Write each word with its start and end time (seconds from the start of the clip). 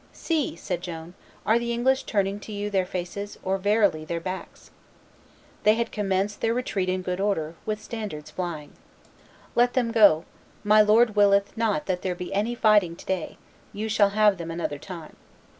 "See!" 0.13 0.55
said 0.55 0.81
Joan; 0.81 1.13
"are 1.45 1.59
the 1.59 1.71
English 1.71 2.05
turning 2.05 2.39
to 2.39 2.51
you 2.51 2.71
their 2.71 2.87
faces, 2.87 3.37
or 3.43 3.59
verily 3.59 4.03
their 4.03 4.19
backs?" 4.19 4.71
They 5.61 5.75
had 5.75 5.91
commenced 5.91 6.41
their 6.41 6.55
retreat 6.55 6.89
in 6.89 7.03
good 7.03 7.19
order, 7.19 7.53
with 7.67 7.79
standards 7.83 8.31
flying. 8.31 8.71
"Let 9.53 9.73
them 9.73 9.91
go: 9.91 10.25
my 10.63 10.81
Lord 10.81 11.15
willeth 11.15 11.55
not 11.55 11.85
that 11.85 12.01
there 12.01 12.15
be 12.15 12.33
any 12.33 12.55
fighting 12.55 12.95
to 12.95 13.05
day; 13.05 13.37
you 13.73 13.87
shall 13.87 14.09
have 14.09 14.39
them 14.39 14.49
another 14.49 14.79
time." 14.79 15.17